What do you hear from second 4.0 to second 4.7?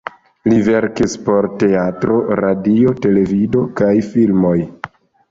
filmoj.